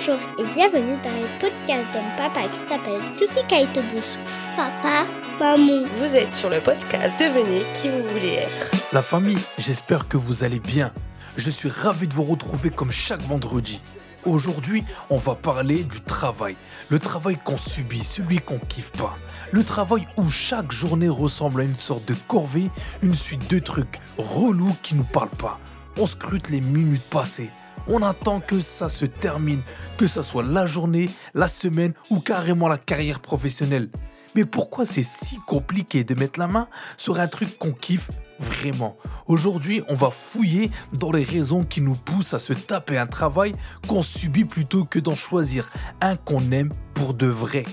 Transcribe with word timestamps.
Bonjour 0.00 0.20
et 0.38 0.44
bienvenue 0.54 0.96
dans 1.04 1.10
le 1.10 1.26
podcast 1.38 1.84
d'un 1.92 2.16
papa 2.16 2.48
qui 2.48 2.58
s'appelle 2.66 3.02
Tufi 3.18 3.46
Kaito. 3.46 3.82
Papa, 4.56 5.04
maman. 5.38 5.82
Vous 5.98 6.14
êtes 6.14 6.32
sur 6.32 6.48
le 6.48 6.58
podcast 6.60 7.20
Devenez 7.20 7.64
qui 7.74 7.90
vous 7.90 8.08
voulez 8.08 8.34
être. 8.34 8.70
La 8.94 9.02
famille, 9.02 9.38
j'espère 9.58 10.08
que 10.08 10.16
vous 10.16 10.42
allez 10.42 10.58
bien. 10.58 10.90
Je 11.36 11.50
suis 11.50 11.68
ravi 11.68 12.08
de 12.08 12.14
vous 12.14 12.24
retrouver 12.24 12.70
comme 12.70 12.90
chaque 12.90 13.20
vendredi. 13.20 13.82
Aujourd'hui, 14.24 14.84
on 15.10 15.18
va 15.18 15.34
parler 15.34 15.84
du 15.84 16.00
travail. 16.00 16.56
Le 16.88 16.98
travail 16.98 17.36
qu'on 17.36 17.58
subit, 17.58 18.02
celui 18.02 18.38
qu'on 18.38 18.58
kiffe 18.58 18.92
pas. 18.92 19.18
Le 19.52 19.64
travail 19.64 20.08
où 20.16 20.30
chaque 20.30 20.72
journée 20.72 21.10
ressemble 21.10 21.60
à 21.60 21.64
une 21.64 21.78
sorte 21.78 22.06
de 22.08 22.14
corvée, 22.26 22.70
une 23.02 23.14
suite 23.14 23.50
de 23.50 23.58
trucs 23.58 23.98
relous 24.16 24.74
qui 24.82 24.94
nous 24.94 25.04
parlent 25.04 25.28
pas. 25.28 25.60
On 25.98 26.06
scrute 26.06 26.48
les 26.48 26.62
minutes 26.62 27.02
passées. 27.10 27.50
On 27.92 28.04
attend 28.04 28.38
que 28.38 28.60
ça 28.60 28.88
se 28.88 29.04
termine, 29.04 29.62
que 29.96 30.06
ça 30.06 30.22
soit 30.22 30.44
la 30.44 30.64
journée, 30.64 31.10
la 31.34 31.48
semaine 31.48 31.92
ou 32.08 32.20
carrément 32.20 32.68
la 32.68 32.78
carrière 32.78 33.18
professionnelle. 33.18 33.90
Mais 34.36 34.44
pourquoi 34.44 34.84
c'est 34.84 35.02
si 35.02 35.40
compliqué 35.44 36.04
de 36.04 36.14
mettre 36.14 36.38
la 36.38 36.46
main 36.46 36.68
sur 36.96 37.18
un 37.18 37.26
truc 37.26 37.58
qu'on 37.58 37.72
kiffe 37.72 38.08
vraiment? 38.38 38.96
Aujourd'hui, 39.26 39.82
on 39.88 39.96
va 39.96 40.10
fouiller 40.10 40.70
dans 40.92 41.10
les 41.10 41.24
raisons 41.24 41.64
qui 41.64 41.80
nous 41.80 41.96
poussent 41.96 42.32
à 42.32 42.38
se 42.38 42.52
taper 42.52 42.96
un 42.96 43.08
travail 43.08 43.56
qu'on 43.88 44.02
subit 44.02 44.44
plutôt 44.44 44.84
que 44.84 45.00
d'en 45.00 45.16
choisir 45.16 45.68
un 46.00 46.14
qu'on 46.14 46.52
aime 46.52 46.70
pour 46.94 47.12
de 47.12 47.26
vrai. 47.26 47.64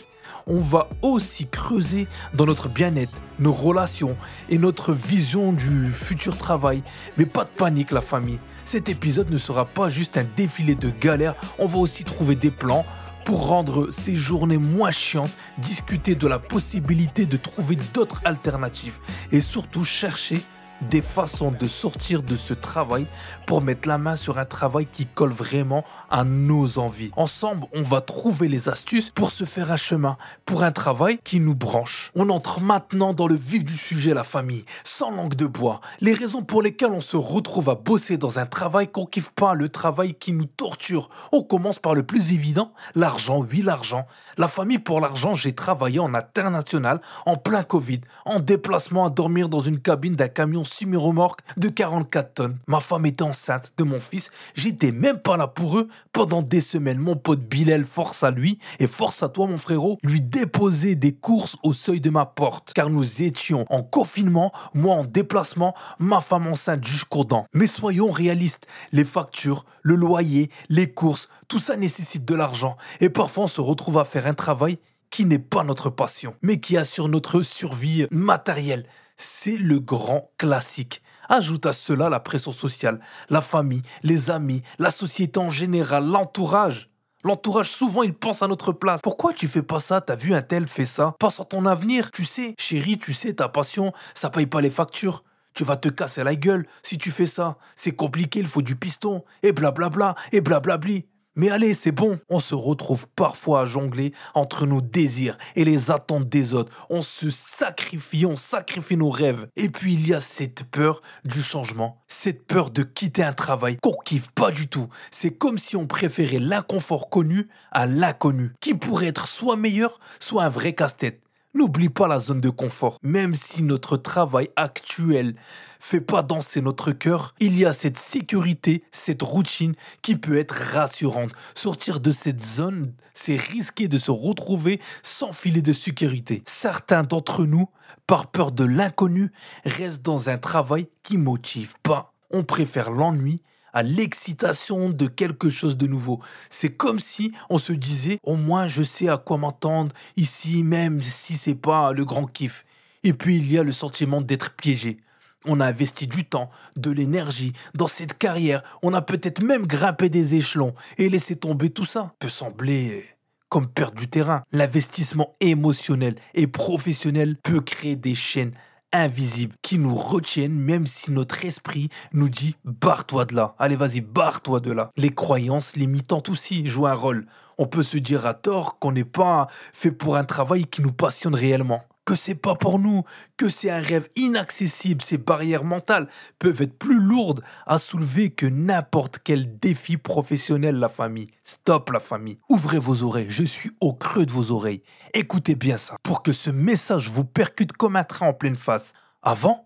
On 0.48 0.58
va 0.58 0.90
aussi 1.04 1.46
creuser 1.48 2.08
dans 2.34 2.46
notre 2.46 2.70
bien-être, 2.70 3.22
nos 3.38 3.52
relations 3.52 4.16
et 4.50 4.58
notre 4.58 4.94
vision 4.94 5.54
du 5.54 5.92
futur 5.92 6.38
travail. 6.38 6.82
Mais 7.18 7.28
pas 7.28 7.44
de 7.44 7.50
panique 7.50 7.92
la 7.92 8.02
famille. 8.02 8.40
Cet 8.68 8.90
épisode 8.90 9.32
ne 9.32 9.38
sera 9.38 9.64
pas 9.64 9.90
juste 9.90 10.18
un 10.18 10.26
défilé 10.36 10.76
de 10.76 10.90
galères, 10.90 11.36
on 11.58 11.68
va 11.68 11.78
aussi 11.78 12.04
trouver 12.04 12.36
des 12.36 12.52
plans 12.52 12.86
pour 13.24 13.48
rendre 13.48 13.92
ces 13.92 14.14
journées 14.14 14.58
moins 14.58 14.92
chiantes, 14.92 15.32
discuter 15.58 16.16
de 16.16 16.28
la 16.28 16.38
possibilité 16.38 17.26
de 17.26 17.38
trouver 17.38 17.78
d'autres 17.94 18.20
alternatives 18.26 18.98
et 19.32 19.40
surtout 19.40 19.86
chercher 19.86 20.42
des 20.82 21.02
façons 21.02 21.52
de 21.52 21.68
sortir 21.68 22.24
de 22.24 22.36
ce 22.36 22.54
travail 22.54 23.06
pour 23.46 23.62
mettre 23.62 23.88
la 23.88 23.98
main 23.98 24.16
sur 24.16 24.38
un 24.38 24.46
travail 24.46 24.86
qui 24.86 25.06
colle 25.06 25.32
vraiment 25.32 25.84
à 26.10 26.24
nos 26.24 26.80
envies. 26.80 27.12
Ensemble, 27.16 27.66
on 27.74 27.82
va 27.82 28.02
trouver 28.02 28.48
les 28.48 28.70
astuces 28.70 29.10
pour 29.10 29.32
se 29.32 29.46
faire 29.46 29.72
un 29.72 29.78
chemin, 29.78 30.18
pour 30.46 30.64
un 30.64 30.72
travail 30.72 31.20
qui 31.24 31.40
nous 31.40 31.56
branche. 31.56 32.12
On 32.16 32.30
entre 32.30 32.62
maintenant 32.62 33.14
dans 33.14 33.28
le 33.28 33.36
vif 33.36 33.64
du 33.64 33.78
sujet, 33.78 34.14
la 34.14 34.24
famille, 34.24 34.66
sans 34.84 35.12
langue 35.12 35.36
de 35.36 35.46
bois. 35.46 35.82
Les 36.02 36.14
raisons 36.14 36.44
pour 36.44 36.62
lesquelles 36.62 36.92
on 36.92 37.02
se 37.02 37.18
retrouve 37.18 37.70
à 37.70 37.76
bosser 37.76 38.18
dans 38.18 38.40
un 38.40 38.46
travail 38.46 38.88
qu'on 38.88 39.06
kiffe 39.06 39.32
pas, 39.32 39.54
le 39.54 39.70
travail 39.70 40.14
qui 40.14 40.34
nous 40.34 40.46
torture. 40.46 41.10
On 41.32 41.44
commence 41.44 41.80
par 41.80 41.96
le 41.96 42.04
plus 42.04 42.34
évident, 42.34 42.72
l'argent, 42.96 43.46
oui 43.52 43.62
l'argent. 43.62 44.06
La 44.38 44.48
famille 44.48 44.80
pour 44.80 45.00
l'argent, 45.00 45.34
j'ai 45.34 45.54
travaillé 45.54 46.00
en 46.00 46.14
international, 46.14 47.02
en 47.26 47.38
plein 47.38 47.64
Covid, 47.64 48.02
en 48.26 48.40
déplacement 48.40 49.06
à 49.06 49.10
dormir 49.10 49.50
dans 49.50 49.60
une 49.60 49.80
cabine 49.80 50.16
d'un 50.16 50.28
camion 50.28 50.64
semi-remorque 50.68 51.42
de 51.58 51.70
44 51.70 52.34
tonnes. 52.34 52.58
Ma 52.68 52.80
femme 52.80 53.06
était 53.06 53.24
enceinte 53.24 53.74
de 53.78 53.84
mon 53.84 54.00
fils. 54.00 54.30
J'étais 54.56 54.92
même 54.92 55.18
pas 55.18 55.38
là 55.38 55.48
pour 55.48 55.78
eux 55.78 55.88
pendant 56.14 56.42
des 56.42 56.62
semaines. 56.62 57.00
Mon 57.00 57.16
pote 57.16 57.42
Bilal, 57.42 57.86
force 57.86 58.24
à 58.24 58.32
lui 58.32 58.60
et 58.80 58.88
force 58.88 59.24
à 59.24 59.30
toi, 59.30 59.48
mon 59.48 59.58
frérot, 59.58 59.98
lui 60.04 60.22
déposer 60.22 60.96
des 60.96 61.14
courses 61.14 61.58
au 61.64 61.74
seuil 61.74 62.02
de 62.02 62.10
ma 62.10 62.26
porte. 62.26 62.74
Car 62.74 62.90
nous 62.90 63.22
étions 63.22 63.66
en 63.70 63.82
confinement, 63.82 64.52
moi 64.74 64.96
en 64.96 65.04
déplacement, 65.04 65.74
ma 66.00 66.22
femme 66.22 66.48
enceinte 66.48 66.86
jusqu'aux 66.86 67.24
dents. 67.24 67.48
Mais 67.54 67.68
soyons 67.68 68.12
réalistes. 68.12 68.68
Les 68.92 69.06
factures, 69.06 69.66
le 69.82 69.96
loyer, 69.96 70.50
les 70.70 70.92
courses, 70.92 71.30
tout 71.48 71.60
ça 71.60 71.78
nécessite 71.78 72.26
de 72.26 72.36
l'argent. 72.36 72.78
Et 73.00 73.10
parfois, 73.10 73.46
on 73.46 73.48
se 73.48 73.62
retrouve 73.62 73.98
à 73.98 74.06
faire 74.06 74.28
un 74.28 74.34
travail 74.34 74.78
qui 75.10 75.26
n'est 75.26 75.40
pas 75.40 75.64
notre 75.64 75.90
passion, 75.90 76.36
mais 76.42 76.60
qui 76.60 76.78
assure 76.78 77.08
notre 77.08 77.42
survie 77.42 78.08
matérielle 78.12 78.86
c'est 79.18 79.58
le 79.58 79.80
grand 79.80 80.32
classique. 80.38 81.02
Ajoute 81.30 81.66
à 81.66 81.74
cela 81.74 82.10
la 82.10 82.20
pression 82.20 82.52
sociale, 82.52 83.02
la 83.30 83.42
famille, 83.42 83.82
les 84.04 84.32
amis, 84.32 84.64
la 84.80 84.92
société 84.92 85.40
en 85.40 85.50
général, 85.50 86.06
l'entourage. 86.06 86.88
L'entourage, 87.24 87.72
souvent, 87.72 88.04
il 88.04 88.14
pense 88.14 88.44
à 88.44 88.48
notre 88.48 88.72
place. 88.72 89.02
Pourquoi 89.02 89.34
tu 89.34 89.48
fais 89.48 89.64
pas 89.64 89.80
ça? 89.80 90.00
T'as 90.00 90.16
vu 90.16 90.34
un 90.34 90.42
tel 90.42 90.68
fait 90.68 90.86
ça? 90.86 91.16
Pense 91.20 91.40
à 91.40 91.46
ton 91.46 91.66
avenir. 91.66 92.12
Tu 92.12 92.24
sais, 92.24 92.54
chérie, 92.58 92.98
tu 92.98 93.12
sais, 93.12 93.34
ta 93.34 93.50
passion, 93.50 93.92
ça 94.14 94.30
paye 94.30 94.46
pas 94.46 94.62
les 94.62 94.70
factures. 94.70 95.24
Tu 95.54 95.64
vas 95.64 95.76
te 95.76 95.90
casser 95.90 96.24
la 96.24 96.36
gueule 96.36 96.68
si 96.84 96.98
tu 96.98 97.12
fais 97.12 97.26
ça. 97.26 97.58
C'est 97.76 97.92
compliqué, 97.92 98.40
il 98.40 98.48
faut 98.48 98.62
du 98.62 98.76
piston. 98.76 99.26
Et 99.42 99.52
blablabla, 99.52 100.16
et 100.32 100.40
blablabli. 100.40 101.08
Mais 101.40 101.52
allez, 101.52 101.76
c'est 101.76 101.92
bon. 101.92 102.20
On 102.30 102.40
se 102.40 102.56
retrouve 102.56 103.06
parfois 103.16 103.62
à 103.62 103.66
jongler 103.66 104.12
entre 104.34 104.66
nos 104.66 104.82
désirs 104.82 105.38
et 105.56 105.64
les 105.66 105.92
attentes 105.92 106.28
des 106.28 106.56
autres. 106.56 106.88
On 106.90 107.04
se 107.04 107.30
sacrifie, 107.30 108.26
on 108.26 108.36
sacrifie 108.36 108.98
nos 108.98 109.12
rêves. 109.12 109.48
Et 109.56 109.70
puis 109.70 109.94
il 109.94 110.08
y 110.08 110.16
a 110.16 110.20
cette 110.20 110.64
peur 110.64 111.02
du 111.26 111.44
changement, 111.44 112.02
cette 112.08 112.48
peur 112.48 112.72
de 112.72 112.82
quitter 112.82 113.24
un 113.24 113.34
travail 113.34 113.78
qu'on 113.78 113.96
kiffe 114.04 114.32
pas 114.32 114.50
du 114.50 114.68
tout. 114.68 114.90
C'est 115.12 115.38
comme 115.38 115.60
si 115.60 115.78
on 115.78 115.86
préférait 115.86 116.40
l'inconfort 116.40 117.08
connu 117.12 117.48
à 117.72 117.86
l'inconnu, 117.86 118.54
qui 118.60 118.74
pourrait 118.74 119.06
être 119.06 119.28
soit 119.28 119.58
meilleur, 119.58 120.00
soit 120.20 120.44
un 120.44 120.50
vrai 120.50 120.74
casse-tête. 120.74 121.22
N'oublie 121.54 121.90
pas 121.90 122.08
la 122.08 122.20
zone 122.20 122.42
de 122.42 122.50
confort. 122.50 122.98
Même 123.02 123.34
si 123.34 123.64
notre 123.64 123.98
travail 123.98 124.50
actuel 124.56 125.36
fait 125.80 126.02
pas 126.02 126.22
danser 126.22 126.62
notre 126.62 126.92
cœur, 126.92 127.34
il 127.40 127.58
y 127.58 127.66
a 127.66 127.74
cette 127.74 127.98
sécurité, 127.98 128.84
cette 128.92 129.22
routine 129.24 129.74
qui 130.02 130.18
peut 130.18 130.38
être 130.38 130.52
rassurante. 130.52 131.32
Sortir 131.56 132.00
de 132.00 132.12
cette 132.12 132.44
zone, 132.44 132.94
c'est 133.14 133.38
risquer 133.38 133.88
de 133.88 133.98
se 133.98 134.12
retrouver 134.12 134.82
sans 135.04 135.32
filet 135.32 135.62
de 135.62 135.74
sécurité. 135.74 136.44
Certains 136.46 137.04
d'entre 137.04 137.46
nous, 137.46 137.70
par 138.06 138.28
peur 138.28 138.52
de 138.52 138.66
l'inconnu, 138.66 139.32
restent 139.66 140.04
dans 140.04 140.30
un 140.30 140.38
travail 140.38 140.88
qui 141.02 141.18
motive 141.18 141.76
pas. 141.82 142.14
On 142.30 142.44
préfère 142.44 142.92
l'ennui 142.92 143.42
l'excitation 143.84 144.90
de 144.90 145.08
quelque 145.08 145.50
chose 145.50 145.78
de 145.78 145.88
nouveau. 145.88 146.20
C'est 146.50 146.76
comme 146.76 147.00
si 147.00 147.32
on 147.50 147.58
se 147.58 147.74
disait 147.74 148.20
au 148.24 148.36
moins 148.36 148.68
je 148.68 148.84
sais 148.84 149.10
à 149.10 149.18
quoi 149.18 149.38
m'attendre 149.38 149.94
ici 150.16 150.64
même 150.64 151.02
si 151.02 151.38
c'est 151.38 151.56
pas 151.56 151.94
le 151.94 152.06
grand 152.06 152.26
kiff. 152.26 152.66
Et 153.04 153.14
puis 153.14 153.38
il 153.38 153.52
y 153.52 153.58
a 153.58 153.64
le 153.64 153.72
sentiment 153.72 154.22
d'être 154.22 154.56
piégé. 154.56 154.98
On 155.46 155.60
a 155.60 155.68
investi 155.68 156.08
du 156.08 156.26
temps, 156.26 156.50
de 156.76 156.92
l'énergie 156.92 157.54
dans 157.74 157.88
cette 157.88 158.18
carrière, 158.18 158.64
on 158.82 158.94
a 158.94 159.02
peut-être 159.02 159.44
même 159.44 159.68
grimpé 159.68 160.10
des 160.10 160.36
échelons 160.36 160.74
et 160.98 161.10
laissé 161.10 161.36
tomber 161.36 161.70
tout 161.70 161.86
ça. 161.86 162.14
Peut 162.20 162.30
sembler 162.30 163.06
comme 163.50 163.68
perdre 163.68 163.96
du 163.96 164.08
terrain. 164.08 164.44
L'investissement 164.52 165.36
émotionnel 165.40 166.16
et 166.34 166.48
professionnel 166.48 167.38
peut 167.38 167.62
créer 167.62 167.96
des 167.96 168.16
chaînes 168.16 168.54
invisibles 168.94 169.56
qui 169.62 169.78
nous 169.78 169.96
retiennent 169.96 170.58
même 170.58 170.88
si 170.88 171.12
notre 171.12 171.46
esprit 171.46 171.90
nous 172.14 172.30
dit 172.30 172.56
barre-toi 172.64 173.26
de 173.26 173.36
là. 173.36 173.56
Allez, 173.60 173.76
vas-y, 173.76 174.02
barre-toi 174.02 174.60
de 174.60 174.72
là. 174.72 174.92
Les 174.98 175.14
croyances 175.14 175.76
limitantes 175.76 176.30
aussi 176.30 176.66
jouent 176.68 176.88
un 176.88 176.94
rôle. 176.94 177.28
On 177.58 177.68
peut 177.68 177.84
se 177.84 177.98
dire 177.98 178.26
à 178.26 178.34
tort 178.34 178.80
qu'on 178.80 178.92
n'est 178.92 179.04
pas 179.04 179.48
fait 179.52 179.92
pour 179.92 180.16
un 180.16 180.24
travail 180.24 180.66
qui 180.66 180.82
nous 180.82 180.94
passionne 180.94 181.36
réellement 181.36 181.82
que 182.08 182.16
c'est 182.16 182.36
pas 182.36 182.56
pour 182.56 182.80
nous, 182.80 183.04
que 183.36 183.50
c'est 183.50 183.70
un 183.70 183.82
rêve 183.82 184.08
inaccessible. 184.16 185.02
Ces 185.02 185.18
barrières 185.18 185.66
mentales 185.66 186.08
peuvent 186.40 186.62
être 186.62 186.80
plus 186.80 187.02
lourdes 187.02 187.44
à 187.66 187.78
soulever 187.78 188.30
que 188.30 188.46
n'importe 188.46 189.20
quel 189.22 189.60
défi 189.60 189.98
professionnel, 189.98 190.78
la 190.78 190.88
famille. 190.88 191.28
Stop, 191.44 191.90
la 191.92 192.00
famille. 192.00 192.38
Ouvrez 192.50 192.80
vos 192.80 193.04
oreilles. 193.04 193.30
Je 193.30 193.44
suis 193.44 193.72
au 193.82 193.94
creux 193.94 194.26
de 194.26 194.32
vos 194.32 194.52
oreilles. 194.52 194.84
Écoutez 195.14 195.56
bien 195.56 195.78
ça 195.78 195.98
pour 196.02 196.24
que 196.24 196.32
ce 196.32 196.50
message 196.50 197.10
vous 197.10 197.26
percute 197.26 197.74
comme 197.74 197.98
un 197.98 198.06
train 198.06 198.30
en 198.30 198.34
pleine 198.34 198.56
face. 198.56 198.94
Avant, 199.22 199.66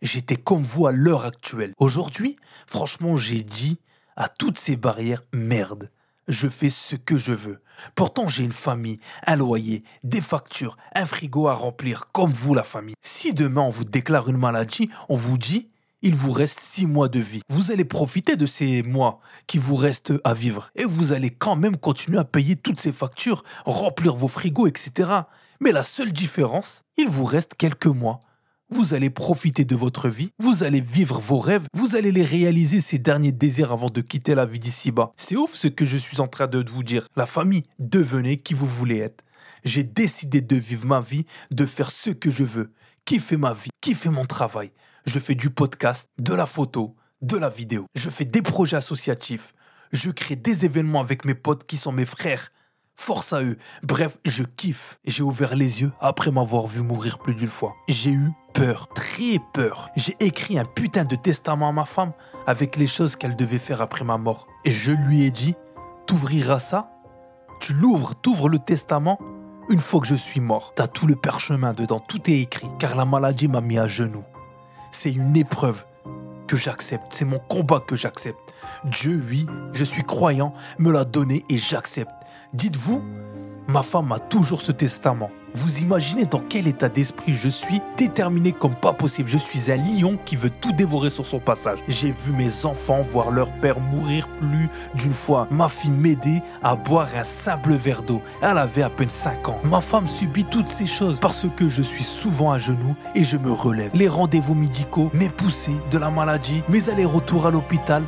j'étais 0.00 0.36
comme 0.36 0.62
vous 0.62 0.86
à 0.86 0.92
l'heure 0.92 1.26
actuelle. 1.26 1.74
Aujourd'hui, 1.76 2.36
franchement, 2.66 3.16
j'ai 3.16 3.42
dit 3.42 3.78
à 4.16 4.30
toutes 4.30 4.58
ces 4.58 4.76
barrières 4.76 5.24
merde 5.34 5.90
je 6.28 6.48
fais 6.48 6.70
ce 6.70 6.96
que 6.96 7.16
je 7.16 7.32
veux. 7.32 7.62
Pourtant, 7.94 8.28
j'ai 8.28 8.44
une 8.44 8.52
famille, 8.52 8.98
un 9.26 9.36
loyer, 9.36 9.82
des 10.04 10.20
factures, 10.20 10.76
un 10.94 11.06
frigo 11.06 11.48
à 11.48 11.54
remplir, 11.54 12.10
comme 12.12 12.32
vous, 12.32 12.54
la 12.54 12.62
famille. 12.62 12.94
Si 13.02 13.34
demain 13.34 13.62
on 13.62 13.70
vous 13.70 13.84
déclare 13.84 14.28
une 14.28 14.38
maladie, 14.38 14.90
on 15.08 15.16
vous 15.16 15.38
dit 15.38 15.68
il 16.04 16.16
vous 16.16 16.32
reste 16.32 16.58
six 16.58 16.86
mois 16.86 17.08
de 17.08 17.20
vie. 17.20 17.42
Vous 17.48 17.70
allez 17.70 17.84
profiter 17.84 18.34
de 18.34 18.44
ces 18.44 18.82
mois 18.82 19.20
qui 19.46 19.58
vous 19.58 19.76
restent 19.76 20.12
à 20.24 20.34
vivre. 20.34 20.70
Et 20.74 20.84
vous 20.84 21.12
allez 21.12 21.30
quand 21.30 21.54
même 21.54 21.76
continuer 21.76 22.18
à 22.18 22.24
payer 22.24 22.56
toutes 22.56 22.80
ces 22.80 22.90
factures, 22.90 23.44
remplir 23.64 24.16
vos 24.16 24.26
frigos, 24.26 24.66
etc. 24.66 25.10
Mais 25.60 25.70
la 25.70 25.84
seule 25.84 26.12
différence, 26.12 26.82
il 26.96 27.08
vous 27.08 27.24
reste 27.24 27.54
quelques 27.54 27.86
mois 27.86 28.18
vous 28.72 28.94
allez 28.94 29.10
profiter 29.10 29.64
de 29.64 29.76
votre 29.76 30.08
vie, 30.08 30.30
vous 30.38 30.64
allez 30.64 30.80
vivre 30.80 31.20
vos 31.20 31.38
rêves, 31.38 31.66
vous 31.74 31.94
allez 31.94 32.10
les 32.10 32.22
réaliser 32.22 32.80
ces 32.80 32.98
derniers 32.98 33.32
désirs 33.32 33.70
avant 33.70 33.90
de 33.90 34.00
quitter 34.00 34.34
la 34.34 34.46
vie 34.46 34.58
d'ici-bas. 34.58 35.12
C'est 35.16 35.36
ouf 35.36 35.54
ce 35.54 35.68
que 35.68 35.84
je 35.84 35.98
suis 35.98 36.20
en 36.20 36.26
train 36.26 36.46
de 36.46 36.64
vous 36.70 36.82
dire. 36.82 37.06
La 37.14 37.26
famille, 37.26 37.64
devenez 37.78 38.38
qui 38.38 38.54
vous 38.54 38.66
voulez 38.66 38.98
être. 38.98 39.22
J'ai 39.64 39.84
décidé 39.84 40.40
de 40.40 40.56
vivre 40.56 40.86
ma 40.86 41.00
vie, 41.00 41.24
de 41.50 41.66
faire 41.66 41.90
ce 41.90 42.10
que 42.10 42.30
je 42.30 42.44
veux, 42.44 42.72
kiffer 43.04 43.36
ma 43.36 43.52
vie, 43.52 43.70
kiffer 43.80 44.08
mon 44.08 44.24
travail? 44.24 44.72
Je 45.06 45.18
fais 45.18 45.34
du 45.34 45.50
podcast, 45.50 46.08
de 46.18 46.32
la 46.32 46.46
photo, 46.46 46.96
de 47.20 47.36
la 47.36 47.48
vidéo. 47.48 47.86
Je 47.94 48.08
fais 48.08 48.24
des 48.24 48.42
projets 48.42 48.76
associatifs. 48.76 49.52
Je 49.92 50.10
crée 50.10 50.36
des 50.36 50.64
événements 50.64 51.00
avec 51.00 51.24
mes 51.24 51.34
potes 51.34 51.66
qui 51.66 51.76
sont 51.76 51.92
mes 51.92 52.06
frères. 52.06 52.48
Force 53.04 53.32
à 53.32 53.42
eux. 53.42 53.56
Bref, 53.82 54.16
je 54.24 54.44
kiffe. 54.44 55.00
J'ai 55.04 55.24
ouvert 55.24 55.56
les 55.56 55.82
yeux 55.82 55.90
après 56.00 56.30
m'avoir 56.30 56.68
vu 56.68 56.82
mourir 56.82 57.18
plus 57.18 57.34
d'une 57.34 57.48
fois. 57.48 57.74
J'ai 57.88 58.12
eu 58.12 58.30
peur, 58.54 58.86
très 58.94 59.40
peur. 59.52 59.88
J'ai 59.96 60.14
écrit 60.20 60.56
un 60.56 60.64
putain 60.64 61.04
de 61.04 61.16
testament 61.16 61.70
à 61.70 61.72
ma 61.72 61.84
femme 61.84 62.12
avec 62.46 62.76
les 62.76 62.86
choses 62.86 63.16
qu'elle 63.16 63.34
devait 63.34 63.58
faire 63.58 63.82
après 63.82 64.04
ma 64.04 64.18
mort. 64.18 64.46
Et 64.64 64.70
je 64.70 64.92
lui 64.92 65.24
ai 65.24 65.32
dit, 65.32 65.56
t'ouvriras 66.06 66.60
ça? 66.60 66.92
Tu 67.58 67.72
l'ouvres, 67.72 68.14
t'ouvres 68.14 68.48
le 68.48 68.60
testament 68.60 69.18
une 69.68 69.80
fois 69.80 70.00
que 70.00 70.06
je 70.06 70.14
suis 70.14 70.38
mort. 70.38 70.72
T'as 70.76 70.86
tout 70.86 71.08
le 71.08 71.16
parchemin 71.16 71.74
dedans, 71.74 71.98
tout 71.98 72.30
est 72.30 72.38
écrit, 72.38 72.68
car 72.78 72.94
la 72.94 73.04
maladie 73.04 73.48
m'a 73.48 73.60
mis 73.60 73.80
à 73.80 73.88
genoux. 73.88 74.24
C'est 74.92 75.10
une 75.10 75.36
épreuve 75.36 75.84
que 76.46 76.56
j'accepte, 76.56 77.06
c'est 77.10 77.24
mon 77.24 77.40
combat 77.40 77.80
que 77.80 77.96
j'accepte. 77.96 78.54
Dieu, 78.84 79.24
oui, 79.28 79.46
je 79.72 79.82
suis 79.82 80.04
croyant, 80.04 80.54
me 80.78 80.92
l'a 80.92 81.04
donné 81.04 81.44
et 81.48 81.56
j'accepte. 81.56 82.12
Dites-vous, 82.52 83.02
ma 83.68 83.82
femme 83.82 84.12
a 84.12 84.18
toujours 84.18 84.60
ce 84.60 84.72
testament. 84.72 85.30
Vous 85.54 85.80
imaginez 85.80 86.24
dans 86.24 86.38
quel 86.38 86.66
état 86.66 86.88
d'esprit 86.88 87.34
je 87.34 87.48
suis 87.50 87.82
déterminé 87.98 88.52
comme 88.52 88.74
pas 88.74 88.94
possible. 88.94 89.28
Je 89.28 89.36
suis 89.36 89.70
un 89.70 89.76
lion 89.76 90.18
qui 90.24 90.34
veut 90.34 90.48
tout 90.48 90.72
dévorer 90.72 91.10
sur 91.10 91.26
son 91.26 91.40
passage. 91.40 91.78
J'ai 91.88 92.10
vu 92.10 92.32
mes 92.32 92.64
enfants 92.64 93.02
voir 93.02 93.30
leur 93.30 93.52
père 93.60 93.78
mourir 93.78 94.28
plus 94.40 94.70
d'une 94.94 95.12
fois. 95.12 95.46
Ma 95.50 95.68
fille 95.68 95.90
m'aider 95.90 96.40
à 96.62 96.74
boire 96.74 97.08
un 97.16 97.24
simple 97.24 97.74
verre 97.74 98.02
d'eau. 98.02 98.22
Elle 98.40 98.56
avait 98.56 98.82
à 98.82 98.88
peine 98.88 99.10
5 99.10 99.48
ans. 99.50 99.60
Ma 99.64 99.82
femme 99.82 100.08
subit 100.08 100.44
toutes 100.44 100.68
ces 100.68 100.86
choses 100.86 101.20
parce 101.20 101.46
que 101.54 101.68
je 101.68 101.82
suis 101.82 102.04
souvent 102.04 102.50
à 102.50 102.58
genoux 102.58 102.94
et 103.14 103.24
je 103.24 103.36
me 103.36 103.52
relève. 103.52 103.90
Les 103.94 104.08
rendez-vous 104.08 104.54
médicaux, 104.54 105.10
mes 105.12 105.28
poussées 105.28 105.76
de 105.90 105.98
la 105.98 106.10
maladie, 106.10 106.62
mes 106.70 106.88
allers-retours 106.88 107.46
à 107.46 107.50
l'hôpital. 107.50 108.02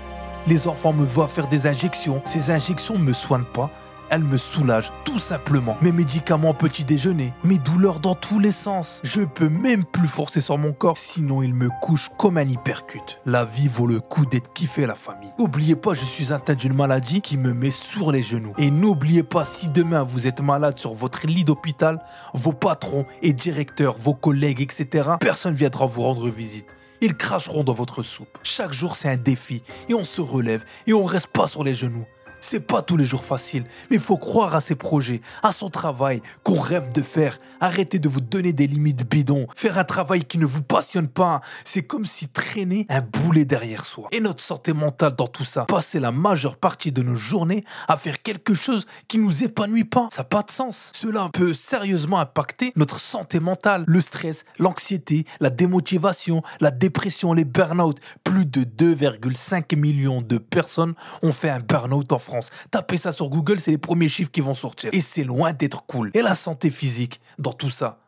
Les 0.46 0.66
enfants 0.66 0.92
me 0.94 1.04
voient 1.04 1.28
faire 1.28 1.48
des 1.48 1.66
injections. 1.66 2.22
Ces 2.24 2.50
injections 2.50 2.98
ne 2.98 3.04
me 3.04 3.12
soignent 3.12 3.44
pas 3.44 3.70
elle 4.14 4.22
me 4.22 4.37
soulage, 4.37 4.93
tout 5.05 5.19
simplement. 5.19 5.76
Mes 5.82 5.90
médicaments 5.90 6.55
petit 6.55 6.84
déjeuner, 6.84 7.32
mes 7.43 7.58
douleurs 7.58 7.99
dans 7.99 8.14
tous 8.14 8.38
les 8.38 8.52
sens. 8.52 9.00
Je 9.02 9.22
peux 9.22 9.49
même 9.49 9.84
plus 9.84 10.06
forcer 10.06 10.40
sur 10.40 10.56
mon 10.56 10.72
corps, 10.72 10.96
sinon 10.96 11.43
il 11.43 11.52
me 11.52 11.69
couche 11.82 12.11
comme 12.16 12.38
un 12.38 12.44
hypercute. 12.44 13.19
La 13.26 13.44
vie 13.44 13.66
vaut 13.66 13.88
le 13.88 13.99
coup 13.99 14.25
d'être 14.25 14.52
kiffé, 14.52 14.87
la 14.87 14.94
famille. 14.94 15.32
N'oubliez 15.40 15.75
pas, 15.75 15.94
je 15.94 16.05
suis 16.05 16.32
atteint 16.32 16.55
d'une 16.55 16.75
maladie 16.75 17.22
qui 17.22 17.37
me 17.37 17.52
met 17.52 17.72
sur 17.72 18.12
les 18.12 18.22
genoux. 18.22 18.55
Et 18.56 18.70
n'oubliez 18.70 19.25
pas, 19.25 19.44
si 19.44 19.69
demain 19.69 20.05
vous 20.05 20.28
êtes 20.28 20.40
malade 20.40 20.78
sur 20.78 20.94
votre 20.94 21.26
lit 21.26 21.43
d'hôpital, 21.43 22.00
vos 22.34 22.52
patrons 22.52 23.06
et 23.20 23.32
directeurs, 23.32 23.96
vos 23.99 24.14
collègues, 24.14 24.60
etc., 24.60 25.10
personne 25.19 25.55
viendra 25.55 25.87
vous 25.87 26.02
rendre 26.02 26.28
visite. 26.28 26.69
Ils 27.00 27.17
cracheront 27.17 27.64
dans 27.64 27.72
votre 27.72 28.02
soupe. 28.02 28.38
Chaque 28.44 28.72
jour, 28.72 28.94
c'est 28.94 29.08
un 29.08 29.17
défi. 29.17 29.64
Et 29.88 29.94
on 29.94 30.05
se 30.05 30.20
relève. 30.20 30.64
Et 30.87 30.94
on 30.94 31.05
reste 31.05 31.26
pas 31.26 31.49
sur 31.49 31.64
les 31.64 31.75
genoux. 31.75 32.06
C'est 32.46 32.61
pas 32.61 32.82
tous 32.82 32.99
les 32.99 33.06
jours 33.06 33.25
facile, 33.25 33.64
mais 33.88 33.96
il 33.96 34.02
faut 34.02 34.19
croire 34.19 34.55
à 34.55 34.61
ses 34.61 34.75
projets, 34.75 35.23
à 35.43 35.50
son 35.50 35.70
travail 35.70 36.20
qu'on 36.43 36.61
rêve 36.61 36.93
de 36.93 37.00
faire. 37.00 37.41
Arrêtez 37.58 37.99
de 37.99 38.06
vous 38.06 38.20
donner 38.20 38.52
des 38.52 38.67
limites 38.67 39.08
bidons. 39.08 39.46
Faire 39.56 39.79
un 39.79 39.85
travail 39.85 40.26
qui 40.26 40.37
ne 40.37 40.44
vous 40.44 40.61
passionne 40.61 41.08
pas, 41.08 41.41
c'est 41.64 41.85
comme 41.85 42.05
si 42.05 42.29
traîner 42.29 42.85
un 42.91 43.00
boulet 43.00 43.46
derrière 43.46 43.87
soi. 43.87 44.08
Et 44.12 44.20
notre 44.20 44.43
santé 44.43 44.75
mentale 44.75 45.14
dans 45.17 45.26
tout 45.26 45.43
ça, 45.43 45.64
passer 45.64 46.00
la 46.00 46.12
majeure 46.12 46.56
partie 46.58 46.93
de 46.93 47.02
nos 47.02 47.17
journées 47.17 47.64
à 47.88 47.96
faire 47.96 48.20
quelque 48.20 48.52
chose 48.52 48.85
qui 49.08 49.17
nous 49.17 49.43
épanouit 49.43 49.85
pas, 49.85 50.08
ça 50.11 50.20
n'a 50.20 50.29
pas 50.29 50.43
de 50.43 50.50
sens. 50.50 50.93
Cela 50.94 51.31
peut 51.32 51.55
sérieusement 51.55 52.19
impacter 52.19 52.75
notre 52.76 53.00
santé 53.00 53.41
mentale, 53.41 53.85
le 53.87 54.02
stress, 54.02 54.44
l'anxiété, 54.58 55.25
la 55.41 55.49
démotivation, 55.49 56.43
la 56.61 56.70
dépression, 56.70 57.32
les 57.32 57.46
burn-out. 57.46 57.96
Plus 58.23 58.44
de 58.44 58.64
2,5 58.64 59.75
millions 59.76 60.20
de 60.20 60.37
personnes 60.37 60.93
ont 61.23 61.32
fait 61.32 61.49
un 61.49 61.61
burn-out 61.61 62.12
en 62.12 62.19
France 62.19 62.33
Tapez 62.70 62.96
ça 62.96 63.12
sur 63.12 63.28
Google, 63.28 63.60
c'est 63.60 63.70
les 63.70 63.78
premiers 63.78 64.08
chiffres 64.08 64.31
qui 64.31 64.40
vont 64.40 64.54
sortir. 64.54 64.90
Et 64.92 65.00
c'est 65.00 65.25
loin 65.25 65.52
d'être 65.52 65.86
cool. 65.86 66.10
Et 66.14 66.22
la 66.22 66.34
santé 66.34 66.70
physique 66.70 67.20
dans 67.38 67.52
tout 67.52 67.70
ça 67.70 68.00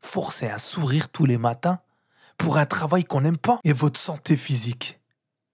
Forcez 0.00 0.48
un 0.48 0.58
sourire 0.58 1.08
tous 1.08 1.26
les 1.26 1.38
matins 1.38 1.80
pour 2.36 2.58
un 2.58 2.66
travail 2.66 3.04
qu'on 3.04 3.20
n'aime 3.20 3.36
pas. 3.36 3.58
Et 3.64 3.72
votre 3.72 3.98
santé 3.98 4.36
physique 4.36 4.98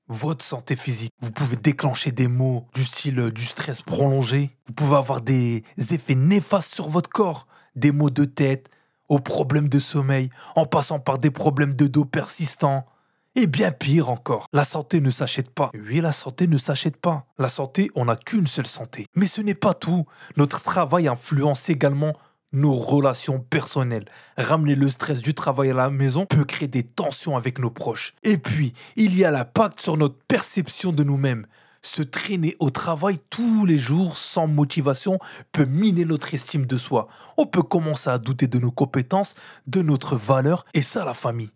votre 0.08 0.44
santé 0.44 0.76
physique. 0.76 1.12
Vous 1.20 1.30
pouvez 1.30 1.56
déclencher 1.56 2.12
des 2.12 2.28
maux 2.28 2.66
du 2.74 2.84
style 2.84 3.18
euh, 3.18 3.32
du 3.32 3.44
stress 3.44 3.82
prolongé. 3.82 4.54
Vous 4.66 4.74
pouvez 4.74 4.96
avoir 4.96 5.22
des 5.22 5.64
effets 5.78 6.14
néfastes 6.14 6.74
sur 6.74 6.88
votre 6.88 7.08
corps. 7.08 7.46
Des 7.74 7.90
maux 7.90 8.10
de 8.10 8.24
tête, 8.24 8.68
aux 9.08 9.18
problèmes 9.18 9.68
de 9.68 9.78
sommeil, 9.78 10.30
en 10.54 10.66
passant 10.66 11.00
par 11.00 11.18
des 11.18 11.30
problèmes 11.30 11.74
de 11.74 11.86
dos 11.86 12.04
persistants, 12.04 12.86
et 13.36 13.46
bien 13.46 13.72
pire 13.72 14.10
encore, 14.10 14.46
la 14.52 14.64
santé 14.64 15.00
ne 15.00 15.10
s'achète 15.10 15.50
pas. 15.50 15.70
Oui, 15.74 16.00
la 16.00 16.12
santé 16.12 16.46
ne 16.46 16.56
s'achète 16.56 16.96
pas. 16.96 17.26
La 17.38 17.48
santé, 17.48 17.90
on 17.94 18.04
n'a 18.04 18.16
qu'une 18.16 18.46
seule 18.46 18.66
santé. 18.66 19.06
Mais 19.16 19.26
ce 19.26 19.40
n'est 19.40 19.54
pas 19.54 19.74
tout. 19.74 20.06
Notre 20.36 20.62
travail 20.62 21.08
influence 21.08 21.68
également 21.68 22.12
nos 22.52 22.74
relations 22.74 23.40
personnelles. 23.40 24.06
Ramener 24.38 24.76
le 24.76 24.88
stress 24.88 25.20
du 25.20 25.34
travail 25.34 25.70
à 25.70 25.74
la 25.74 25.90
maison 25.90 26.26
peut 26.26 26.44
créer 26.44 26.68
des 26.68 26.84
tensions 26.84 27.36
avec 27.36 27.58
nos 27.58 27.70
proches. 27.70 28.14
Et 28.22 28.38
puis, 28.38 28.72
il 28.94 29.16
y 29.16 29.24
a 29.24 29.30
l'impact 29.30 29.80
sur 29.80 29.96
notre 29.96 30.18
perception 30.28 30.92
de 30.92 31.02
nous-mêmes. 31.02 31.46
Se 31.82 32.02
traîner 32.02 32.56
au 32.60 32.70
travail 32.70 33.18
tous 33.28 33.66
les 33.66 33.76
jours 33.76 34.16
sans 34.16 34.46
motivation 34.46 35.18
peut 35.52 35.66
miner 35.66 36.04
notre 36.04 36.32
estime 36.32 36.64
de 36.64 36.76
soi. 36.78 37.08
On 37.36 37.46
peut 37.46 37.62
commencer 37.62 38.08
à 38.08 38.18
douter 38.18 38.46
de 38.46 38.58
nos 38.58 38.70
compétences, 38.70 39.34
de 39.66 39.82
notre 39.82 40.16
valeur, 40.16 40.64
et 40.72 40.82
ça, 40.82 41.04
la 41.04 41.12
famille. 41.12 41.50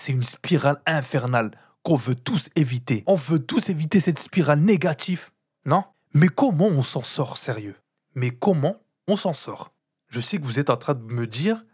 C'est 0.00 0.12
une 0.12 0.22
spirale 0.22 0.80
infernale 0.86 1.50
qu'on 1.82 1.94
veut 1.94 2.14
tous 2.14 2.48
éviter. 2.56 3.04
On 3.06 3.16
veut 3.16 3.38
tous 3.38 3.68
éviter 3.68 4.00
cette 4.00 4.18
spirale 4.18 4.60
négative, 4.60 5.28
non? 5.66 5.84
Mais 6.14 6.28
comment 6.28 6.68
on 6.68 6.80
s'en 6.80 7.02
sort 7.02 7.36
sérieux? 7.36 7.76
Mais 8.14 8.30
comment 8.30 8.80
on 9.08 9.16
s'en 9.16 9.34
sort? 9.34 9.74
Je 10.08 10.22
sais 10.22 10.38
que 10.38 10.46
vous 10.46 10.58
êtes 10.58 10.70
en 10.70 10.78
train 10.78 10.94
de 10.94 11.02
me 11.02 11.26
dire, 11.26 11.66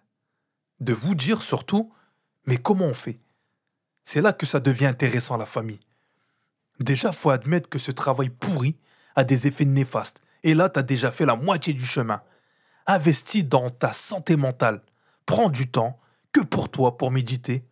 de 0.80 0.92
vous 0.92 1.14
dire 1.14 1.40
surtout, 1.40 1.92
mais 2.46 2.56
comment 2.56 2.86
on 2.86 2.94
fait? 2.94 3.20
C'est 4.02 4.20
là 4.20 4.32
que 4.32 4.44
ça 4.44 4.58
devient 4.58 4.86
intéressant 4.86 5.36
la 5.36 5.46
famille. 5.46 5.78
Déjà, 6.80 7.12
faut 7.12 7.30
admettre 7.30 7.68
que 7.68 7.78
ce 7.78 7.92
travail 7.92 8.30
pourri 8.30 8.76
a 9.14 9.22
des 9.22 9.46
effets 9.46 9.64
néfastes. 9.64 10.20
Et 10.42 10.54
là, 10.54 10.68
tu 10.68 10.80
as 10.80 10.82
déjà 10.82 11.12
fait 11.12 11.26
la 11.26 11.36
moitié 11.36 11.74
du 11.74 11.86
chemin. 11.86 12.20
Investis 12.88 13.44
dans 13.44 13.70
ta 13.70 13.92
santé 13.92 14.34
mentale. 14.34 14.82
Prends 15.26 15.48
du 15.48 15.70
temps 15.70 16.00
que 16.32 16.40
pour 16.40 16.72
toi 16.72 16.98
pour 16.98 17.12
méditer, 17.12 17.64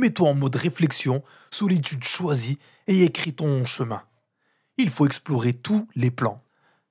Mets-toi 0.00 0.30
en 0.30 0.34
mode 0.34 0.56
réflexion, 0.56 1.22
solitude 1.50 2.04
choisie 2.04 2.58
et 2.86 3.04
écris 3.04 3.34
ton 3.34 3.66
chemin. 3.66 4.02
Il 4.78 4.88
faut 4.88 5.04
explorer 5.04 5.52
tous 5.52 5.86
les 5.94 6.10
plans. 6.10 6.42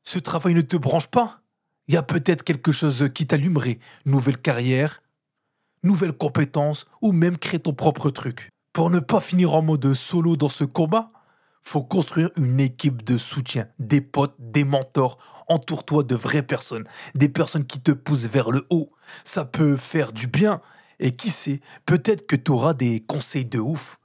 Ce 0.03 0.19
travail 0.19 0.53
ne 0.53 0.61
te 0.61 0.77
branche 0.77 1.07
pas 1.07 1.41
Il 1.87 1.95
y 1.95 1.97
a 1.97 2.03
peut-être 2.03 2.43
quelque 2.43 2.71
chose 2.71 3.09
qui 3.15 3.25
t'allumerait. 3.25 3.79
Nouvelle 4.05 4.37
carrière, 4.37 5.01
nouvelles 5.81 6.13
compétences 6.13 6.85
ou 7.01 7.11
même 7.11 7.39
créer 7.39 7.59
ton 7.59 7.73
propre 7.73 8.11
truc. 8.11 8.51
Pour 8.73 8.91
ne 8.91 8.99
pas 8.99 9.19
finir 9.19 9.55
en 9.55 9.63
mode 9.63 9.91
solo 9.95 10.35
dans 10.35 10.47
ce 10.47 10.63
combat, 10.63 11.07
faut 11.63 11.81
construire 11.81 12.29
une 12.37 12.59
équipe 12.59 13.03
de 13.03 13.17
soutien, 13.17 13.69
des 13.79 14.01
potes, 14.01 14.35
des 14.37 14.65
mentors. 14.65 15.17
Entoure-toi 15.47 16.03
de 16.03 16.13
vraies 16.13 16.43
personnes, 16.43 16.85
des 17.15 17.27
personnes 17.27 17.65
qui 17.65 17.81
te 17.81 17.91
poussent 17.91 18.27
vers 18.27 18.51
le 18.51 18.67
haut. 18.69 18.91
Ça 19.23 19.45
peut 19.45 19.77
faire 19.77 20.11
du 20.11 20.27
bien 20.27 20.61
et 20.99 21.15
qui 21.15 21.29
sait, 21.29 21.61
peut-être 21.85 22.27
que 22.27 22.35
tu 22.35 22.51
auras 22.51 22.73
des 22.73 23.01
conseils 23.01 23.45
de 23.45 23.59
ouf. 23.59 23.99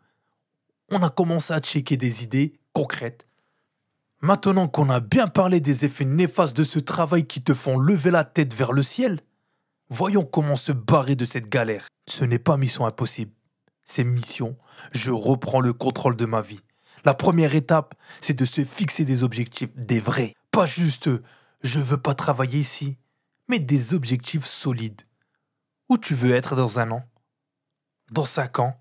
On 0.91 1.03
a 1.03 1.11
commencé 1.11 1.53
à 1.53 1.61
checker 1.61 1.97
des 1.97 2.23
idées 2.23 2.55
concrètes. 2.73 3.27
Maintenant 4.21 4.69
qu'on 4.69 4.91
a 4.91 5.01
bien 5.01 5.27
parlé 5.27 5.61
des 5.61 5.85
effets 5.85 6.05
néfastes 6.05 6.57
de 6.57 6.65
ce 6.65 6.79
travail 6.79 7.27
qui 7.27 7.43
te 7.43 7.53
font 7.53 7.77
lever 7.77 8.11
la 8.11 8.25
tête 8.25 8.55
vers 8.55 8.73
le 8.73 8.83
ciel, 8.83 9.21
voyons 9.91 10.25
comment 10.25 10.57
se 10.57 10.73
barrer 10.73 11.17
de 11.17 11.25
cette 11.25 11.49
galère. 11.49 11.89
Ce 12.09 12.25
n'est 12.25 12.39
pas 12.39 12.57
mission 12.57 12.87
impossible. 12.87 13.33
C'est 13.85 14.05
mission, 14.05 14.57
je 14.93 15.11
reprends 15.11 15.61
le 15.61 15.73
contrôle 15.73 16.17
de 16.17 16.25
ma 16.25 16.41
vie. 16.41 16.61
La 17.05 17.13
première 17.13 17.55
étape, 17.55 17.95
c'est 18.21 18.39
de 18.39 18.47
se 18.47 18.65
fixer 18.65 19.05
des 19.05 19.25
objectifs, 19.25 19.69
des 19.77 20.01
vrais. 20.01 20.33
Pas 20.51 20.65
juste 20.65 21.11
je 21.65 21.81
veux 21.81 21.97
pas 21.97 22.15
travailler 22.15 22.61
ici, 22.61 22.99
mais 23.49 23.59
des 23.59 23.95
objectifs 23.95 24.45
solides. 24.45 25.01
Où 25.91 25.99
tu 25.99 26.15
veux 26.15 26.35
être 26.35 26.57
dans 26.57 26.79
un 26.79 26.91
an? 26.93 27.05
Dans 28.11 28.25
cinq 28.25 28.59
ans? 28.59 28.81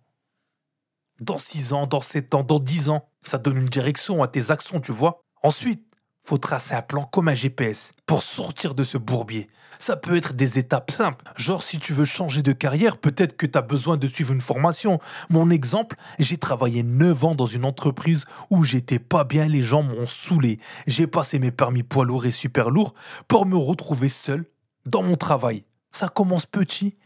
Dans 1.20 1.38
six 1.38 1.74
ans? 1.74 1.86
Dans 1.86 2.00
sept 2.00 2.34
ans? 2.34 2.44
Dans 2.44 2.60
dix 2.60 2.88
ans? 2.88 3.10
Ça 3.22 3.38
donne 3.38 3.58
une 3.58 3.68
direction 3.68 4.24
à 4.24 4.30
tes 4.30 4.52
actions, 4.52 4.80
tu 4.80 4.94
vois. 4.94 5.26
Ensuite, 5.44 5.84
faut 6.26 6.38
tracer 6.38 6.74
un 6.74 6.82
plan 6.82 7.04
comme 7.04 7.28
un 7.28 7.34
GPS 7.34 7.92
pour 8.06 8.24
sortir 8.24 8.74
de 8.74 8.86
ce 8.86 8.98
bourbier. 8.98 9.50
Ça 9.80 9.98
peut 9.98 10.16
être 10.16 10.34
des 10.34 10.58
étapes 10.60 10.92
simples. 10.92 11.26
Genre, 11.36 11.62
si 11.62 11.78
tu 11.78 11.92
veux 11.92 12.06
changer 12.06 12.42
de 12.42 12.54
carrière, 12.54 12.98
peut-être 12.98 13.36
que 13.36 13.46
tu 13.46 13.58
as 13.58 13.62
besoin 13.62 13.98
de 13.98 14.08
suivre 14.08 14.32
une 14.32 14.40
formation. 14.40 15.00
Mon 15.30 15.50
exemple, 15.50 15.98
j'ai 16.20 16.38
travaillé 16.38 16.84
9 16.84 17.26
ans 17.26 17.36
dans 17.36 17.46
une 17.46 17.66
entreprise 17.66 18.24
où 18.50 18.64
j'étais 18.64 19.00
pas 19.00 19.26
bien, 19.26 19.50
les 19.50 19.64
gens 19.64 19.84
m'ont 19.84 20.06
saoulé. 20.06 20.58
J'ai 20.88 21.08
passé 21.08 21.38
mes 21.38 21.52
permis 21.52 21.84
poids 21.84 22.06
lourds 22.06 22.26
et 22.26 22.32
super 22.32 22.70
lourds 22.70 22.94
pour 23.28 23.46
me 23.46 23.58
retrouver 23.58 24.08
seul 24.08 24.46
dans 24.86 25.04
mon 25.04 25.18
travail. 25.18 25.66
Ça 25.94 26.10
commence 26.10 26.48
petit, 26.48 26.98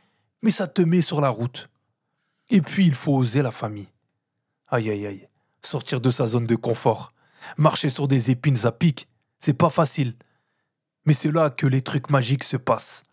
mais 0.41 0.49
ça 0.49 0.65
te 0.65 0.81
met 0.81 1.01
sur 1.01 1.19
la 1.19 1.29
route. 1.29 1.69
Et 2.49 2.61
puis 2.61 2.85
il 2.85 2.95
faut 2.95 3.13
oser 3.13 3.41
la 3.41 3.51
famille. 3.51 3.89
Aïe 4.69 4.89
aïe 4.89 5.05
aïe, 5.05 5.29
sortir 5.61 5.99
de 5.99 6.09
sa 6.09 6.25
zone 6.25 6.47
de 6.47 6.55
confort. 6.55 7.11
Marcher 7.57 7.89
sur 7.89 8.07
des 8.07 8.31
épines 8.31 8.65
à 8.65 8.71
pic, 8.71 9.09
c'est 9.39 9.53
pas 9.53 9.69
facile. 9.69 10.15
Mais 11.05 11.13
c'est 11.13 11.31
là 11.31 11.49
que 11.49 11.67
les 11.67 11.81
trucs 11.81 12.09
magiques 12.09 12.45
se 12.45 12.57
passent. 12.57 13.03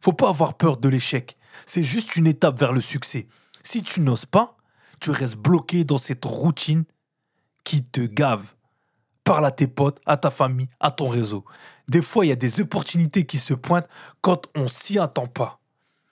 Faut 0.00 0.12
pas 0.12 0.28
avoir 0.28 0.54
peur 0.58 0.76
de 0.76 0.90
l'échec. 0.90 1.36
C'est 1.64 1.84
juste 1.84 2.16
une 2.16 2.26
étape 2.26 2.58
vers 2.58 2.74
le 2.74 2.82
succès. 2.82 3.26
Si 3.62 3.82
tu 3.82 4.00
n'oses 4.00 4.26
pas, 4.26 4.58
tu 5.00 5.10
restes 5.10 5.36
bloqué 5.36 5.84
dans 5.84 5.98
cette 5.98 6.24
routine 6.24 6.84
qui 7.64 7.82
te 7.82 8.02
gave. 8.02 8.53
Parle 9.24 9.46
à 9.46 9.50
tes 9.50 9.66
potes, 9.66 10.00
à 10.04 10.18
ta 10.18 10.30
famille, 10.30 10.68
à 10.80 10.90
ton 10.90 11.08
réseau. 11.08 11.44
Des 11.88 12.02
fois, 12.02 12.26
il 12.26 12.28
y 12.28 12.32
a 12.32 12.36
des 12.36 12.60
opportunités 12.60 13.24
qui 13.24 13.38
se 13.38 13.54
pointent 13.54 13.88
quand 14.20 14.48
on 14.54 14.68
s'y 14.68 14.98
attend 14.98 15.26
pas. 15.26 15.60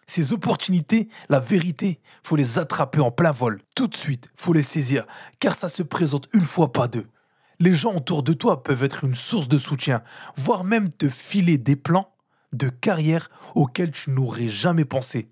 Ces 0.06 0.32
opportunités, 0.32 1.08
la 1.28 1.38
vérité, 1.38 2.00
faut 2.22 2.36
les 2.36 2.58
attraper 2.58 3.00
en 3.00 3.10
plein 3.10 3.32
vol. 3.32 3.62
Tout 3.74 3.86
de 3.86 3.96
suite, 3.96 4.30
faut 4.36 4.52
les 4.52 4.62
saisir, 4.62 5.06
car 5.40 5.54
ça 5.54 5.68
se 5.68 5.82
présente 5.82 6.28
une 6.32 6.44
fois, 6.44 6.72
pas 6.72 6.88
deux. 6.88 7.06
Les 7.60 7.74
gens 7.74 7.94
autour 7.94 8.22
de 8.22 8.32
toi 8.32 8.62
peuvent 8.62 8.82
être 8.82 9.04
une 9.04 9.14
source 9.14 9.48
de 9.48 9.58
soutien, 9.58 10.02
voire 10.36 10.64
même 10.64 10.90
te 10.90 11.08
filer 11.08 11.58
des 11.58 11.76
plans 11.76 12.12
de 12.52 12.68
carrière 12.68 13.28
auxquels 13.54 13.92
tu 13.92 14.10
n'aurais 14.10 14.48
jamais 14.48 14.84
pensé. 14.84 15.28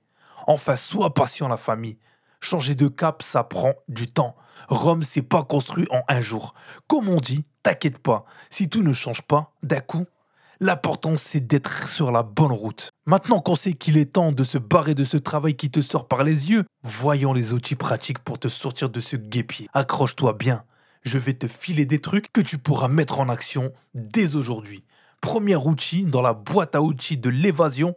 Enfin, 0.47 0.77
sois 0.77 1.13
patient, 1.13 1.49
la 1.49 1.57
famille. 1.57 1.99
Changer 2.41 2.75
de 2.75 2.89
cap, 2.89 3.23
ça 3.23 3.45
prend 3.45 3.75
du 3.89 4.07
temps. 4.07 4.37
Rome, 4.69 5.03
c'est 5.03 5.23
pas 5.23 5.43
construit 5.43 5.87
en 5.91 6.03
un 6.09 6.21
jour. 6.21 6.55
Comme 6.87 7.09
on 7.09 7.21
dit, 7.21 7.45
t'inquiète 7.63 7.99
pas, 7.99 8.25
si 8.49 8.69
tout 8.69 8.83
ne 8.83 8.93
change 8.93 9.23
pas 9.23 9.53
d'un 9.63 9.81
coup, 9.81 10.07
l'important 10.61 11.17
c'est 11.17 11.41
d'être 11.41 11.89
sur 11.89 12.11
la 12.11 12.23
bonne 12.23 12.53
route. 12.53 12.91
Maintenant 13.07 13.41
qu'on 13.41 13.55
sait 13.55 13.73
qu'il 13.73 13.97
est 13.97 14.13
temps 14.13 14.33
de 14.33 14.45
se 14.45 14.59
barrer 14.59 14.95
de 14.95 15.05
ce 15.05 15.17
travail 15.17 15.57
qui 15.57 15.71
te 15.71 15.81
sort 15.81 16.09
par 16.09 16.25
les 16.25 16.51
yeux, 16.51 16.65
voyons 16.83 17.33
les 17.33 17.53
outils 17.53 17.77
pratiques 17.77 18.21
pour 18.21 18.39
te 18.39 18.49
sortir 18.49 18.91
de 18.91 19.01
ce 19.01 19.17
guépier. 19.17 19.69
Accroche-toi 19.75 20.35
bien. 20.35 20.65
Je 21.03 21.19
vais 21.19 21.35
te 21.35 21.47
filer 21.47 21.87
des 21.87 22.01
trucs 22.01 22.31
que 22.31 22.43
tu 22.43 22.59
pourras 22.59 22.89
mettre 22.89 23.21
en 23.21 23.29
action 23.29 23.73
dès 23.95 24.37
aujourd'hui. 24.37 24.85
Premier 25.23 25.57
outil 25.57 26.05
dans 26.05 26.23
la 26.23 26.35
boîte 26.35 26.75
à 26.75 26.83
outils 26.83 27.19
de 27.19 27.31
l'évasion, 27.31 27.95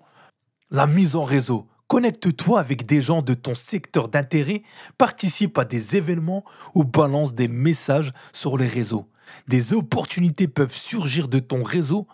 la 0.72 0.88
mise 0.88 1.16
en 1.16 1.24
réseau. 1.24 1.68
Connecte-toi 1.88 2.60
avec 2.60 2.86
des 2.86 3.02
gens 3.02 3.22
de 3.22 3.34
ton 3.34 3.56
secteur 3.56 4.08
d'intérêt, 4.08 4.64
participe 4.98 5.58
à 5.58 5.66
des 5.66 5.96
événements 5.96 6.44
ou 6.74 6.86
balance 6.86 7.34
des 7.34 7.48
messages 7.48 8.14
sur 8.32 8.58
les 8.58 8.68
réseaux. 8.68 9.08
Des 9.48 9.74
opportunités 9.74 10.48
peuvent 10.48 10.76
surgir 10.76 11.28
de 11.28 11.40
ton 11.40 11.64
réseau 11.64 12.08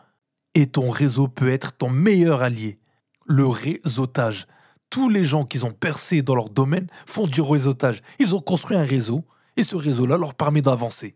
et 0.55 0.67
ton 0.67 0.89
réseau 0.89 1.27
peut 1.27 1.51
être 1.51 1.73
ton 1.73 1.89
meilleur 1.89 2.41
allié. 2.41 2.79
Le 3.25 3.47
réseautage. 3.47 4.47
Tous 4.89 5.09
les 5.09 5.23
gens 5.23 5.45
qui 5.45 5.63
ont 5.63 5.71
percé 5.71 6.21
dans 6.21 6.35
leur 6.35 6.49
domaine 6.49 6.87
font 7.05 7.27
du 7.27 7.41
réseautage. 7.41 8.01
Ils 8.17 8.35
ont 8.35 8.41
construit 8.41 8.77
un 8.77 8.83
réseau 8.83 9.23
et 9.55 9.63
ce 9.63 9.75
réseau-là 9.75 10.17
leur 10.17 10.33
permet 10.33 10.61
d'avancer. 10.61 11.15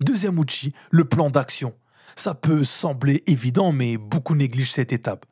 Deuxième 0.00 0.38
outil, 0.38 0.74
le 0.90 1.04
plan 1.04 1.30
d'action. 1.30 1.74
Ça 2.16 2.34
peut 2.34 2.64
sembler 2.64 3.22
évident, 3.26 3.72
mais 3.72 3.96
beaucoup 3.96 4.34
négligent 4.34 4.72
cette 4.72 4.92
étape. 4.92 5.26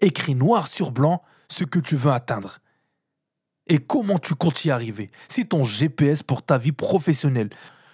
Écris 0.00 0.34
noir 0.34 0.66
sur 0.66 0.92
blanc 0.92 1.22
ce 1.48 1.64
que 1.64 1.78
tu 1.78 1.96
veux 1.96 2.12
atteindre. 2.12 2.58
Et 3.66 3.78
comment 3.78 4.18
tu 4.18 4.34
comptes 4.34 4.64
y 4.64 4.70
arriver 4.70 5.10
C'est 5.28 5.50
ton 5.50 5.62
GPS 5.62 6.22
pour 6.22 6.42
ta 6.42 6.58
vie 6.58 6.72
professionnelle. 6.72 7.50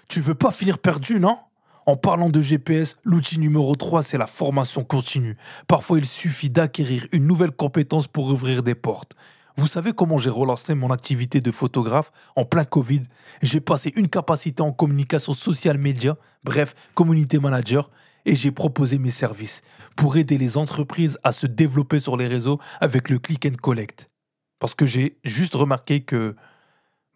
Tu 0.09 0.21
veux 0.21 0.35
pas 0.35 0.53
finir 0.53 0.79
perdu, 0.79 1.21
non? 1.21 1.39
En 1.87 1.97
parlant 1.97 2.31
de 2.31 2.41
GPS, 2.41 2.97
l'outil 3.05 3.39
numéro 3.39 3.77
3, 3.77 4.03
c'est 4.03 4.19
la 4.19 4.27
formation 4.27 4.83
continue. 4.83 5.37
Parfois, 5.69 5.99
il 5.99 6.07
suffit 6.07 6.51
d'acquérir 6.51 7.07
une 7.13 7.27
nouvelle 7.27 7.53
compétence 7.53 8.09
pour 8.09 8.27
ouvrir 8.27 8.63
des 8.63 8.75
portes. 8.75 9.15
Vous 9.57 9.67
savez 9.67 9.93
comment 9.93 10.19
j'ai 10.19 10.31
relancé 10.31 10.75
mon 10.75 10.91
activité 10.91 11.41
de 11.41 11.51
photographe 11.51 12.11
en 12.35 12.45
plein 12.45 12.65
Covid? 12.65 13.03
J'ai 13.41 13.61
passé 13.61 13.93
une 13.97 14.09
capacité 14.09 14.63
en 14.63 14.73
communication 14.73 15.33
social 15.33 15.79
média, 15.79 16.17
bref, 16.45 16.75
community 16.95 17.39
manager, 17.39 17.91
et 18.27 18.35
j'ai 18.35 18.51
proposé 18.51 18.99
mes 18.99 19.13
services 19.13 19.63
pour 19.95 20.17
aider 20.17 20.37
les 20.37 20.59
entreprises 20.59 21.19
à 21.23 21.33
se 21.33 21.47
développer 21.47 22.01
sur 22.01 22.17
les 22.17 22.27
réseaux 22.27 22.59
avec 22.81 23.09
le 23.09 23.19
click 23.19 23.47
and 23.47 23.57
collect. 23.63 24.11
Parce 24.59 24.75
que 24.75 24.85
j'ai 24.85 25.19
juste 25.25 25.55
remarqué 25.55 26.01
que 26.03 26.35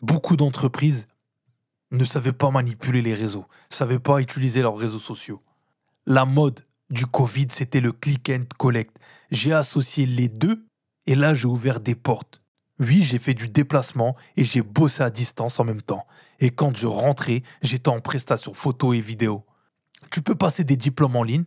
beaucoup 0.00 0.36
d'entreprises 0.36 1.08
ne 1.90 2.04
savaient 2.04 2.32
pas 2.32 2.50
manipuler 2.50 3.02
les 3.02 3.14
réseaux, 3.14 3.46
ne 3.70 3.74
savaient 3.74 3.98
pas 3.98 4.20
utiliser 4.20 4.62
leurs 4.62 4.76
réseaux 4.76 4.98
sociaux. 4.98 5.40
La 6.06 6.24
mode 6.24 6.64
du 6.90 7.06
Covid, 7.06 7.48
c'était 7.50 7.80
le 7.80 7.92
click 7.92 8.30
and 8.30 8.44
collect. 8.58 8.96
J'ai 9.30 9.52
associé 9.52 10.06
les 10.06 10.28
deux 10.28 10.64
et 11.06 11.14
là, 11.14 11.34
j'ai 11.34 11.46
ouvert 11.46 11.80
des 11.80 11.94
portes. 11.94 12.40
Oui, 12.78 13.02
j'ai 13.02 13.18
fait 13.18 13.34
du 13.34 13.48
déplacement 13.48 14.16
et 14.36 14.44
j'ai 14.44 14.62
bossé 14.62 15.02
à 15.02 15.10
distance 15.10 15.60
en 15.60 15.64
même 15.64 15.82
temps. 15.82 16.06
Et 16.38 16.50
quand 16.50 16.76
je 16.76 16.86
rentrais, 16.86 17.42
j'étais 17.62 17.90
en 17.90 18.00
prestation 18.00 18.54
photo 18.54 18.94
et 18.94 19.00
vidéo. 19.00 19.44
Tu 20.10 20.22
peux 20.22 20.34
passer 20.34 20.64
des 20.64 20.76
diplômes 20.76 21.16
en 21.16 21.22
ligne 21.22 21.44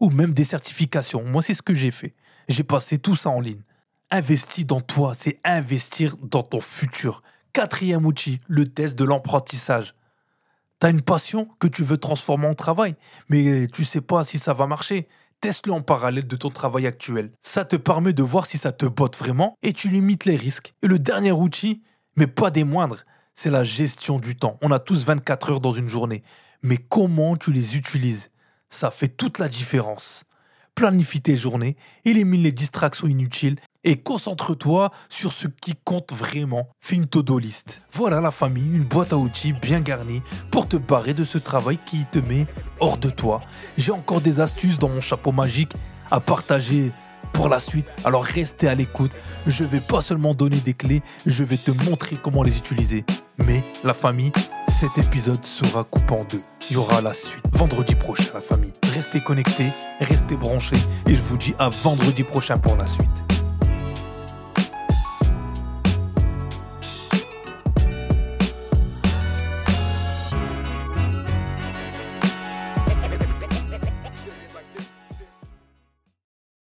ou 0.00 0.10
même 0.10 0.32
des 0.32 0.44
certifications. 0.44 1.22
Moi, 1.24 1.42
c'est 1.42 1.54
ce 1.54 1.62
que 1.62 1.74
j'ai 1.74 1.90
fait. 1.90 2.14
J'ai 2.48 2.64
passé 2.64 2.98
tout 2.98 3.14
ça 3.14 3.28
en 3.30 3.40
ligne. 3.40 3.62
Investir 4.10 4.64
dans 4.64 4.80
toi, 4.80 5.12
c'est 5.14 5.38
investir 5.44 6.16
dans 6.16 6.42
ton 6.42 6.60
futur. 6.60 7.22
Quatrième 7.52 8.06
outil, 8.06 8.40
le 8.46 8.66
test 8.66 8.96
de 8.96 9.04
l'apprentissage. 9.04 9.94
Tu 10.80 10.86
as 10.86 10.90
une 10.90 11.02
passion 11.02 11.48
que 11.58 11.66
tu 11.66 11.82
veux 11.82 11.98
transformer 11.98 12.46
en 12.46 12.54
travail, 12.54 12.94
mais 13.28 13.66
tu 13.66 13.84
sais 13.84 14.00
pas 14.00 14.22
si 14.22 14.38
ça 14.38 14.52
va 14.52 14.66
marcher. 14.66 15.08
Teste-le 15.40 15.72
en 15.72 15.82
parallèle 15.82 16.26
de 16.26 16.36
ton 16.36 16.50
travail 16.50 16.86
actuel. 16.86 17.32
Ça 17.40 17.64
te 17.64 17.76
permet 17.76 18.12
de 18.12 18.22
voir 18.22 18.46
si 18.46 18.56
ça 18.56 18.72
te 18.72 18.86
botte 18.86 19.16
vraiment 19.16 19.56
et 19.62 19.72
tu 19.72 19.88
limites 19.88 20.26
les 20.26 20.36
risques. 20.36 20.74
Et 20.82 20.86
le 20.86 20.98
dernier 20.98 21.32
outil, 21.32 21.82
mais 22.16 22.26
pas 22.26 22.50
des 22.50 22.64
moindres, 22.64 23.04
c'est 23.34 23.50
la 23.50 23.64
gestion 23.64 24.18
du 24.18 24.36
temps. 24.36 24.58
On 24.62 24.70
a 24.70 24.78
tous 24.78 25.04
24 25.04 25.52
heures 25.52 25.60
dans 25.60 25.72
une 25.72 25.88
journée. 25.88 26.22
Mais 26.62 26.76
comment 26.76 27.36
tu 27.36 27.52
les 27.52 27.76
utilises? 27.76 28.30
Ça 28.68 28.90
fait 28.90 29.08
toute 29.08 29.38
la 29.38 29.48
différence. 29.48 30.24
Planifie 30.74 31.20
tes 31.20 31.36
journées, 31.36 31.76
élimine 32.04 32.42
les 32.42 32.52
distractions 32.52 33.08
inutiles 33.08 33.56
et 33.84 33.96
concentre-toi 33.96 34.90
sur 35.08 35.32
ce 35.32 35.48
qui 35.48 35.74
compte 35.84 36.12
vraiment. 36.12 36.68
Fais 36.80 36.96
une 36.96 37.06
to 37.06 37.38
list. 37.38 37.82
Voilà 37.92 38.20
la 38.20 38.30
famille, 38.30 38.76
une 38.76 38.84
boîte 38.84 39.12
à 39.12 39.16
outils 39.16 39.52
bien 39.52 39.80
garnie 39.80 40.22
pour 40.50 40.68
te 40.68 40.76
barrer 40.76 41.14
de 41.14 41.24
ce 41.24 41.38
travail 41.38 41.78
qui 41.86 42.04
te 42.04 42.18
met 42.18 42.46
hors 42.78 42.98
de 42.98 43.10
toi. 43.10 43.40
J'ai 43.78 43.92
encore 43.92 44.20
des 44.20 44.40
astuces 44.40 44.78
dans 44.78 44.88
mon 44.88 45.00
chapeau 45.00 45.32
magique 45.32 45.72
à 46.10 46.20
partager 46.20 46.92
pour 47.32 47.48
la 47.48 47.60
suite. 47.60 47.86
Alors 48.04 48.24
restez 48.24 48.68
à 48.68 48.74
l'écoute. 48.74 49.12
Je 49.46 49.64
vais 49.64 49.80
pas 49.80 50.02
seulement 50.02 50.34
donner 50.34 50.58
des 50.58 50.74
clés, 50.74 51.02
je 51.26 51.44
vais 51.44 51.56
te 51.56 51.70
montrer 51.88 52.16
comment 52.16 52.42
les 52.42 52.58
utiliser. 52.58 53.04
Mais 53.38 53.64
la 53.84 53.94
famille, 53.94 54.32
cet 54.68 54.98
épisode 54.98 55.44
sera 55.44 55.84
coupé 55.84 56.12
en 56.12 56.24
deux. 56.24 56.42
Il 56.70 56.74
y 56.74 56.76
aura 56.76 57.00
la 57.00 57.14
suite 57.14 57.44
vendredi 57.52 57.94
prochain, 57.94 58.30
la 58.34 58.40
famille. 58.40 58.72
Restez 58.94 59.20
connectés, 59.20 59.70
restez 60.00 60.36
branchés 60.36 60.76
et 61.06 61.14
je 61.14 61.22
vous 61.22 61.36
dis 61.36 61.54
à 61.58 61.68
vendredi 61.68 62.22
prochain 62.22 62.58
pour 62.58 62.76
la 62.76 62.86
suite. 62.86 63.39